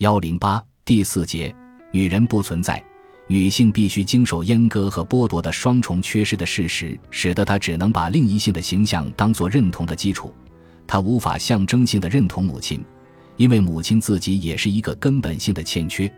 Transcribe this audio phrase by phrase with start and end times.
[0.00, 1.54] 幺零八第四节，
[1.92, 2.82] 女人不存在，
[3.26, 10.34] 女性必须经受阉割和剥夺的双重缺失的事实，使得她只能把另一性的形象当作认同的基础。
[10.86, 12.82] 她无法象征性的认同母亲，
[13.36, 16.10] 因为母亲自己也是一个根本性的欠缺。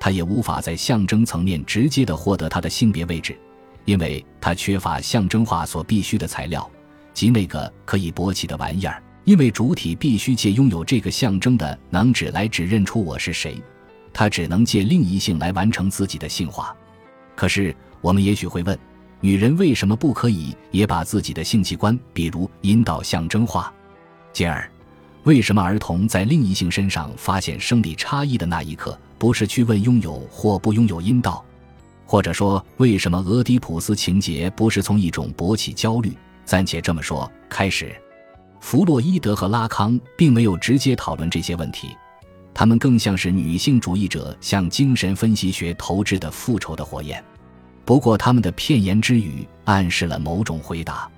[0.00, 3.38] 她也无法在象征层面直接的获得她的性别位置，
[3.84, 6.66] 因为她缺乏象征化所必须的材料，
[7.12, 9.02] 即那个可以勃起的玩意儿。
[9.26, 13.60] 因为主体必须借拥有这个象征的能指来指认出我是谁，
[14.12, 16.74] 他只能借另一性来完成自己的性化。
[17.34, 18.78] 可是，我们也许会问：
[19.20, 23.74] 女人为什么不可以也把自己的性器官，比如阴道象征化？
[24.32, 24.70] 进而，
[25.24, 31.44] 为什么儿童在另一性身上发现生理差异的那一刻，不是去问拥有或不拥有阴道？
[32.04, 37.92] 或者说，为什么俄狄浦斯情节不是从一种勃起焦虑（暂且这么说）开始？
[38.60, 41.96] 弗洛伊德和拉康并没有直接讨论这些问题，
[42.52, 47.22] 他们更像是女性主义者向精神分析学投掷的复仇的火焰。
[47.84, 51.08] 不过，他们的片言之语暗示了某种回答，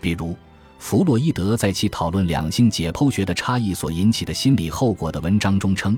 [0.00, 0.36] 比如，
[0.78, 5.96] 弗洛伊德在其讨论两性解剖学的差异所引起的心理后果的文章中称，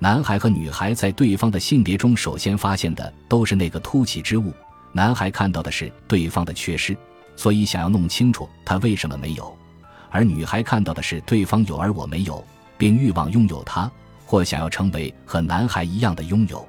[0.00, 4.52] 男孩和女孩在对方的性别中首先发现的都是那个凸起之物，
[4.92, 6.96] 男孩看到的是对方的缺失，
[7.36, 9.56] 所以想要弄清楚他为什么没有。
[10.10, 12.44] 而女孩看到的是对方有而我没有，
[12.76, 13.90] 并欲望拥有它，
[14.26, 16.66] 或想要成为和男孩一样的拥有。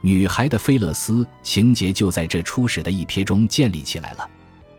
[0.00, 4.28] 女孩的菲勒斯情节就在这初始的一瞥中建立起来了。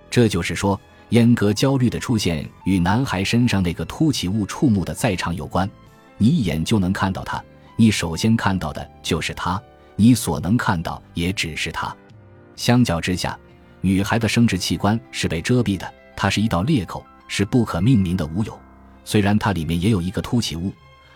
[0.09, 0.79] 这就是说，
[1.11, 5.69] 阉割焦虑的出现与男孩身上那个凸起物触目的在场有关。
[6.17, 7.43] 你一眼就能看到它，
[7.75, 9.61] 你首先看到的就是它，
[9.95, 11.95] 你所能看到也只是它。
[12.55, 13.37] 相较之下，
[13.79, 17.05] 女孩的生殖器官是被遮蔽的，它是一道裂口。
[17.33, 18.59] 是不可命名的无有，
[19.05, 20.69] 虽然它里面也有一个凸起物，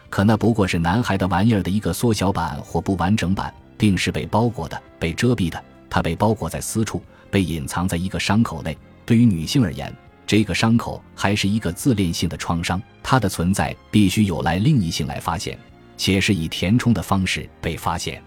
[0.09, 5.61] 可那不过是男孩的玩意儿的一个缩小版或不完整版，并是被包裹的、被遮蔽的。
[5.89, 8.77] 它被包裹在私处，被隐藏在一个伤口内。
[9.05, 9.93] 对于女性而言，
[10.25, 15.59] 这个伤口还是一个自恋性的创伤，它的存在必须有赖另一性来发现，
[15.97, 18.23] 且是以填充的方式被发现。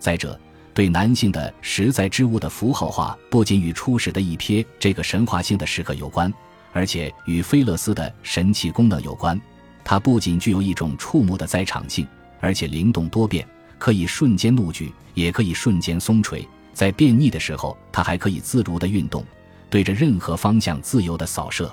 [0.00, 0.36] 再者，
[0.74, 6.32] 对男性的实在之物的符号化，不仅与初始的一瞥这个神话性的时刻有关。
[6.72, 9.40] 而且与菲勒斯的神奇功能有关，
[9.82, 12.06] 它不仅具有一种触目的在场性，
[12.38, 13.46] 而且灵动多变，
[13.78, 16.46] 可以瞬间怒举，也可以瞬间松垂。
[16.72, 19.24] 在变逆的时候，它还可以自如的运动，
[19.68, 21.70] 对着任何方向自由的扫射。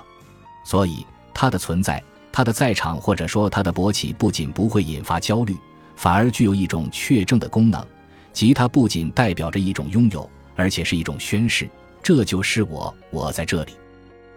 [0.64, 5.56] 所以，它的存在，它的在场，或者说它的勃起，不仅不会引发焦虑，
[5.94, 7.86] 反而具有一种确证的功能，
[8.32, 11.70] 即它不仅代表着一种拥有，而且是一种宣誓：
[12.02, 13.72] 这就是我，我在这里。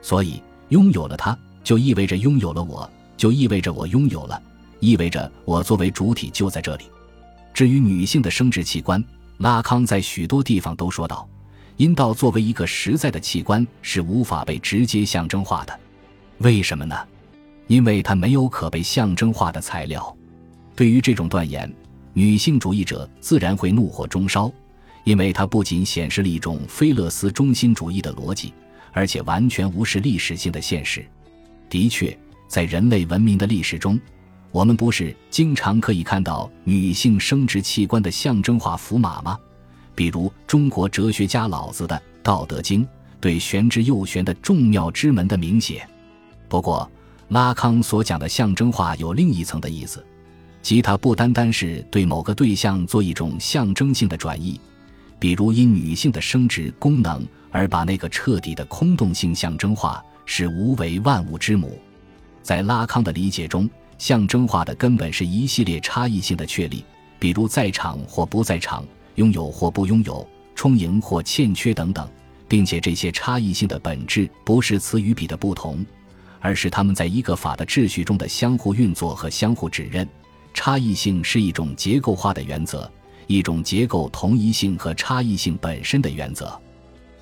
[0.04, 0.42] 所以。
[0.72, 4.42] 拥有了它，就意味着拥有了我，就意味着我拥有了，
[4.80, 6.86] 意味着我作为主体就在这里。
[7.54, 9.04] 至于女性的生殖器官，
[9.40, 11.28] 拉康在许多地方都说到，
[11.76, 15.78] 阴道作为一个实在的器官是无法被直接象征化的。
[16.38, 16.96] 为什么呢？
[17.68, 20.16] 因为它没有可被象征化的材料。
[20.74, 21.72] 对于这种断言，
[22.14, 24.50] 女性主义者自然会怒火中烧，
[25.04, 28.54] 因为它不仅显示了一种菲勒斯中心主义的逻辑。
[28.92, 31.06] 而且完全无视历史性的现实。
[31.70, 34.00] 的确，在人类文明的历史中，
[34.52, 39.38] 我们不是经常可以看到女性生殖器官的象征化符码吗？
[39.96, 42.84] 比如中国哲学家老子的《道德经》
[43.20, 45.88] 对玄之又玄的众妙之门的明写。
[46.50, 46.90] 不过，
[47.30, 50.06] 拉康所讲的象征化有另一层的意思，
[50.62, 54.60] 即它不单单是对某个对象做一种象征性的转移，
[55.22, 57.26] 比如因女性的生殖功能。
[57.54, 61.78] 而把那个彻底的空洞性象征化，是无为万物之母。
[62.42, 66.86] 在拉康的理解中，象征化的根本是一系列差异性的确立，
[67.20, 72.10] 比如在场或不在场，拥有或不拥有，充盈或欠缺等等，
[72.48, 75.86] 并且这些差异性的本质不是词与笔的不同，
[76.40, 80.08] 而是他们在一个法的秩序中的相互运作和相互指认。
[80.54, 82.90] 差异性是一种结构化的原则，
[83.32, 86.60] 一种结构同一性和差异性本身的原则。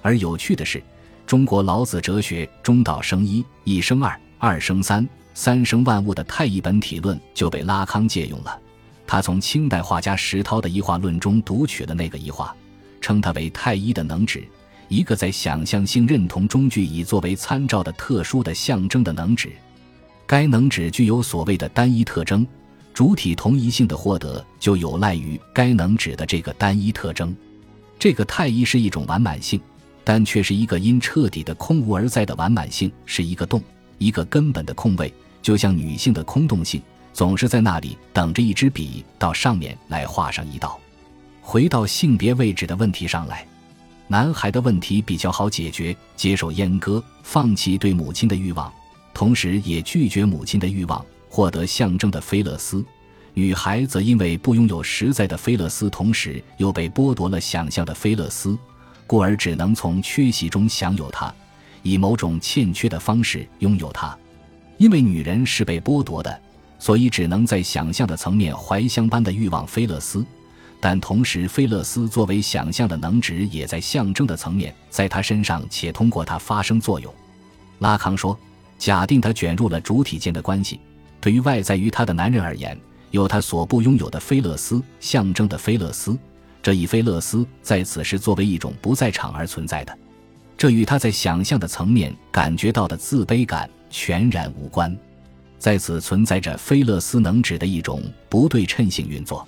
[0.02, 0.82] 而有趣的是，
[1.28, 8.60] 中国老子哲学“中道生一，一生二，二生三，三生万物”的太一本体论就被拉康借用了。
[9.06, 12.56] 他从清代画家石涛的一画论中读取了那个一画，
[13.02, 14.48] 称它为太一的能指，
[14.88, 19.52] 一个在想象性认同中具以作为参照的特殊的象征的能指。
[20.28, 22.46] 该能指具有所谓的单一特征，
[22.94, 27.36] 主体同一性的获得就有赖于该能指的这个单一特征。
[27.98, 29.60] 这个太一是一种完满性。
[30.02, 33.62] 但却是一个因彻底的空无而在的完满性，是一个洞，
[34.00, 36.82] 一个根本的空位，就像女性的空洞性，
[37.14, 40.80] 总是在那里等着一支笔到上面来画上一道。
[41.42, 43.46] 回到性别位置的问题上来，
[44.08, 48.74] 男孩的问题比较好解决，接受阉割，放弃对母亲的欲望，
[49.14, 52.84] 同时也拒绝母亲的欲望，获得象征的菲勒斯。
[53.36, 58.58] 女孩则因为不拥有实在的菲勒斯，同时又被剥夺了想象的菲勒斯，
[59.08, 61.34] 故而只能从缺席中享有它，
[61.84, 64.18] 以某种欠缺的方式拥有它。
[64.78, 66.42] 因为女人是被剥夺的，
[66.80, 70.26] 所以只能在想象的层面怀乡般的欲望菲勒斯，
[70.82, 77.14] 但同时菲勒斯作为想象的能指，也在象征的层面在她身上且通过她发生作用。
[77.80, 78.38] 拉康说
[78.78, 80.80] ：“假定他卷入了主体间的关系，
[81.22, 82.78] 对于外在于他的男人而言。”
[83.12, 86.16] 有他所不拥有的菲勒斯，象征的菲勒斯，
[86.62, 89.98] 这一菲勒斯在此时作为一种不在场而存在的，
[90.56, 94.96] 这与他在想象的层面感觉到的自卑感全然无关。
[95.58, 99.44] 在此存在着菲勒斯能指的一种不对称性运作。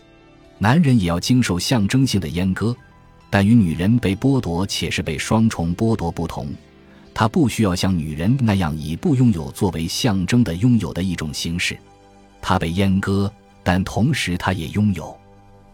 [0.57, 2.75] 男人也要经受象征性的阉割，
[3.29, 6.47] 但与女人被剥夺且是被双重剥夺不同，
[7.21, 11.77] 他不需要像女人那样以不拥有作为象征的拥有的一种形式，
[12.41, 13.31] 他被阉割。
[13.61, 15.15] 但同时，他也拥有，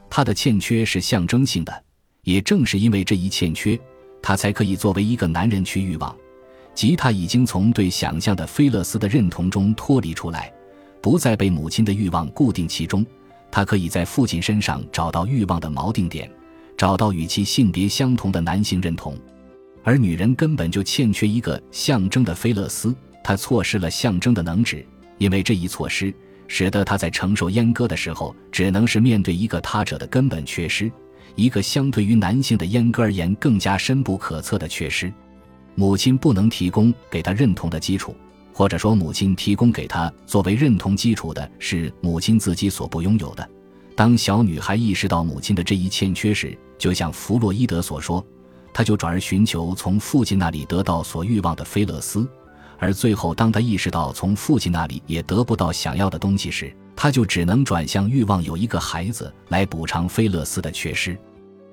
[0.10, 1.84] 他的欠缺是象征性的。
[2.24, 3.80] 也正是因为这一欠缺，
[4.22, 6.14] 他才可以作为一个男人去欲望，
[6.76, 10.52] 即他已经从对想象的菲勒斯的认同中脱离出来，
[11.02, 13.06] 不再被母亲的欲望固定其中。
[13.50, 16.30] 他可以在父亲身上找到欲望的锚定点，
[16.76, 19.18] 找到与其性别相同的男性认同。
[19.88, 22.94] 而女人根本就欠缺一个象征的菲勒斯，
[23.24, 24.86] 她错失了象征的能指，
[25.18, 26.14] 因为这一错失。
[26.50, 30.92] 使得她在承受阉割的时候，只能是面对一个他者的根本缺失，
[31.36, 35.10] 一个相对于男性的阉割而言更加深不可测的缺失。
[35.76, 38.14] 母亲不能提供给他认同的基础，
[38.52, 43.50] 或者说，母亲提供给他作为认同基础的是母亲自己所不拥有的。
[43.96, 48.22] 当小女孩意识到母亲的这一欠缺时，就像弗洛伊德所说，
[48.78, 52.30] 他就转而寻求从父亲那里得到所欲望的菲勒斯。
[52.78, 61.18] 而最后，当他意识到从父亲那里也得不到想要的东西时，他就只能转向欲望有一个孩子来补偿菲勒斯的缺失。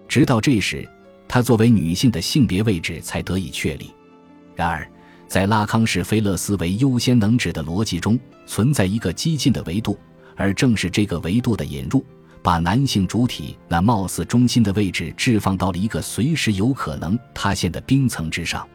[0.09, 0.89] 直到这时，
[1.29, 3.91] 他作为女性的性别位置才得以确立。
[4.57, 4.91] 然而，
[5.29, 9.99] 在拉康式菲勒斯为优先能指的逻辑中，存在一个激进的维度，
[10.37, 12.03] 而正是这个维度的引入，
[12.45, 18.69] 把男性主体那貌似中心的位置置放到了一个随时有可能塌陷的冰层之上。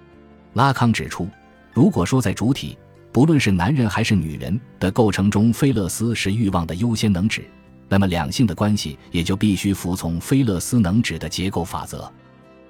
[0.53, 1.29] 拉康指出。
[1.71, 2.75] 如果说在主体，
[3.11, 7.45] 不论是男人还是女人的构成中，菲勒斯是欲望的优先能指，
[7.87, 12.11] 那么两性的关系也就必须服从菲勒斯能指的结构法则。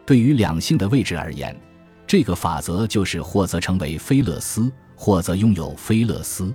[0.05, 1.57] 对于两性的位置而言，
[2.05, 6.53] 这个法则就是或则成为菲勒斯，或则拥有菲勒斯。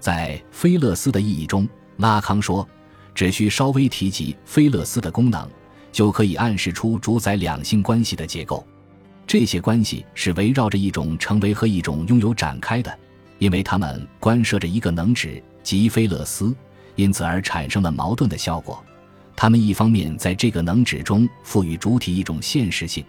[0.00, 2.66] 在菲勒斯的意义中，拉康说，
[3.14, 5.48] 只需稍微提及菲勒斯的功能，
[5.92, 8.66] 就可以暗示出主宰两性关系的结构。
[9.26, 12.98] 这些关系是围绕着一种成为和一种拥有展开的，
[13.38, 16.54] 因为它们关涉着一个能指即菲勒斯，
[16.94, 18.84] 因此而产生了矛盾的效果。
[19.36, 23.04] 它们一方面在这个能指中赋予主体一种现实性，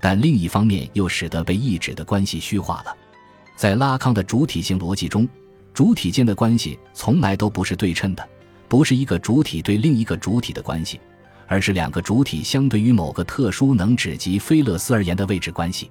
[0.00, 2.96] 但另一方面又使得被抑制的关系虚化了。
[3.56, 5.28] 在拉康的主体性逻辑中，
[5.74, 8.26] 主体间的关系从来都不是对称的，
[8.68, 11.00] 不是一个主体对另一个主体的关系。
[11.48, 15.90] 而是两个主体相对于某个特殊能指及菲勒斯而言的位置关系。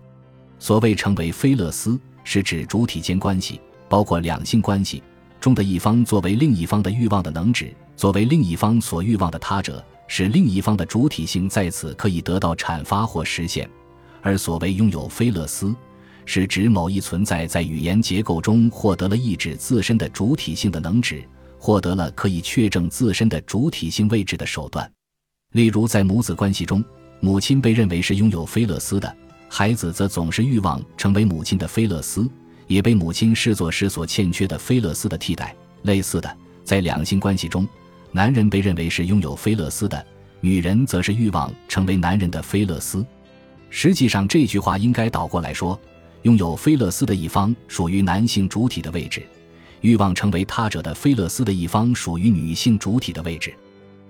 [0.60, 5.02] 所谓称为菲勒斯，是指主体间关系，包括两性关系
[5.40, 13.70] 中的一方作为另一方的欲望的能指，作为另一方所欲望的他者，使另一方的主体性在此可以得到阐发或实现。
[14.22, 15.74] 而所谓拥有菲勒斯，
[16.26, 21.24] 是指某一存在在语言结构中获得了抑制自身的主体性的能指，
[21.66, 24.88] 获得了可以确证自身的主体性位置的手段。
[25.54, 26.86] 例如，在母子关系中，
[27.20, 29.12] 母亲被认为是拥有菲勒斯的，
[29.50, 32.30] 孩子则总是欲望成为母亲的菲勒斯，
[32.68, 35.56] 也被母亲视作是所欠缺的菲勒斯的替代。
[35.82, 37.68] 类似的，在两性关系中，
[38.12, 40.06] 男人被认为是拥有菲勒斯的，
[40.42, 43.04] 女人则是欲望成为男人的菲勒斯。
[43.72, 45.82] 实际上，这句话应该倒过来说：
[46.22, 49.26] 拥有菲勒斯的一方属于男性主体的位置，
[49.86, 53.54] 欲望成为他者的菲勒斯的一方属于女性主体的位置。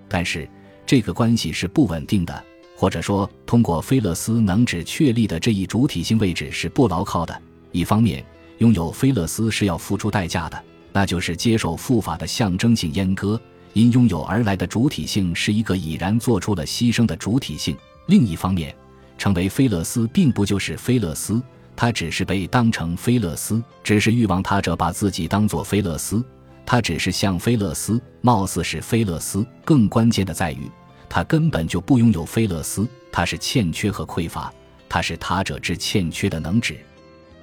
[0.07, 0.49] 但是。
[0.87, 2.43] 这个关系是不稳定的，
[2.77, 7.41] 或者说，通过菲勒斯能指确立的这一主体性位置是不牢靠的。
[7.71, 8.23] 一方面，
[8.59, 10.63] 拥有菲勒斯是要付出代价的，
[10.93, 13.41] 那就是接受父法的象征性阉割，
[13.73, 17.75] 因拥有而来的主体性是一个已然做出了牺牲的主体性。
[18.05, 18.71] 另一方面，
[19.17, 21.41] 成为菲勒斯并不就是菲勒斯，
[21.75, 26.23] 他只是被当成菲勒斯，只是欲望他者把自己当作菲勒斯。
[26.65, 29.45] 他只是像菲勒斯，貌似是菲勒斯。
[29.63, 30.69] 更关键的在于，
[31.07, 34.51] 他根本就不拥有菲勒斯，他是欠缺和匮乏，
[34.89, 36.77] 他是他者之欠缺的能指。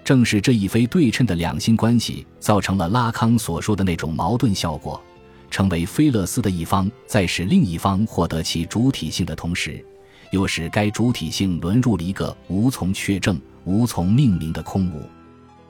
[0.03, 5.01] 正是这一非对称的两性关系，造成了拉康所说的那种矛盾效果。
[5.49, 9.85] 成为菲勒斯的一方，在使另一方获得其主体性的同时，
[10.33, 15.03] 又使该主体性沦入了一个无从确证、无从命名的空无。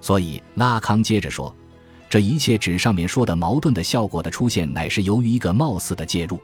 [0.00, 1.54] 所以，拉康接着说，
[2.08, 6.40] 这一切指上面说的矛盾的效果的出现，乃是由于一个貌似的介入。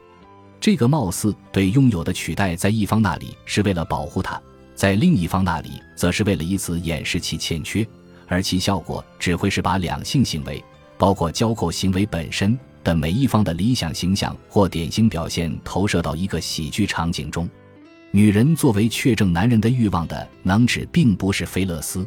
[0.59, 4.41] 这个貌似对拥有的取代，在一方那里是为了保护它，
[4.75, 7.87] 在另一方那里则是为了以此掩饰其欠缺，
[8.27, 10.63] 而其效果只会是把两性行为，
[10.97, 12.57] 包括交媾行为本身。
[12.81, 17.47] 的每一方的理想形象或典型表现投射到一个喜剧场景中，
[18.11, 22.05] 女人作为确证男人的欲望的能指，并不是菲勒斯，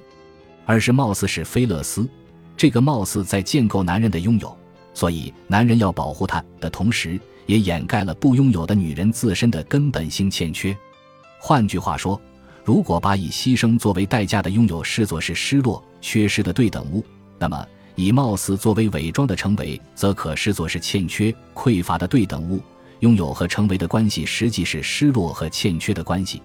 [0.67, 2.09] 而是貌似是菲勒斯。
[2.57, 4.57] 这个貌似在建构男人的拥有，
[4.95, 10.77] 所以男人要保护她的同时，也掩盖了不拥有的女人自身的根本性欠缺。
[11.39, 12.21] 换句话说，
[12.65, 17.05] 如果把以牺牲作为代价的拥有视作是失落、缺失的对等物，
[17.39, 17.67] 那么。
[17.95, 22.59] 以貌似作为伪装的成为，则可视作是欠缺、匮乏的对等物。
[23.03, 26.41] 拥有和成为的关系，实际是失落和欠缺的关系。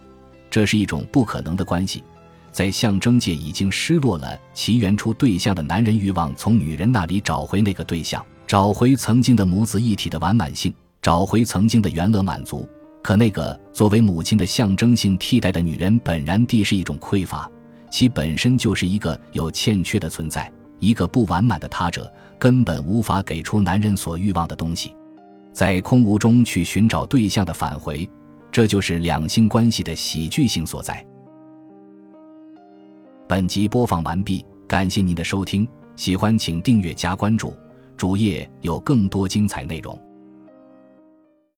[0.49, 2.03] 这是一种不可能的关系。
[2.51, 12.67] 在象征界已经失落了其原初对象的男人，欲望从女人那里找回那个对象，找回曾经的母子一体的完满性，找回曾经的原乐满足。
[13.03, 17.47] 可那个作为母亲的象征性替代的女人，本然地是一种匮乏，
[17.91, 20.51] 其本身就是一个有欠缺的存在。
[20.79, 24.95] 一个不完满的他者根本无法给出男人所欲望的东西，
[25.57, 28.07] 在空无中去寻找对象的返回，
[28.51, 31.03] 这就是两性关系的喜剧性所在。
[33.27, 37.51] 本集播放完毕，感谢您的收听，喜欢请订阅加关注，
[37.97, 39.99] 主页有更多精彩内容。